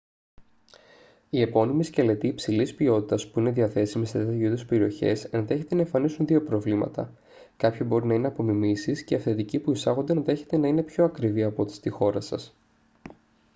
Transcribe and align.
οι 1.29 1.41
επώνυμοι 1.41 1.83
σκελετοί 1.83 2.27
υψηλής 2.27 2.75
ποιότητας 2.75 3.27
που 3.27 3.39
είναι 3.39 3.51
διαθέσιμοι 3.51 4.05
σε 4.05 4.17
τέτοιου 4.17 4.41
είδους 4.41 4.65
περιοχές 4.65 5.23
ενδέχεται 5.23 5.75
να 5.75 5.81
εμφανίσουν 5.81 6.25
δύο 6.25 6.41
προβλήματα: 6.43 7.13
κάποιοι 7.57 7.81
μπορεί 7.87 8.05
να 8.05 8.13
είναι 8.13 8.27
απομιμήσεις 8.27 9.03
και 9.03 9.13
οι 9.13 9.17
αυθεντικοί 9.17 9.59
που 9.59 9.71
εισάγονται 9.71 10.13
ενδέχεται 10.13 10.57
να 10.57 10.67
είναι 10.67 10.83
πιο 10.83 11.03
ακριβοί 11.05 11.43
από 11.43 11.61
ό,τι 11.61 11.73
στη 11.73 11.89
χώρα 11.89 12.21
σας 12.21 12.55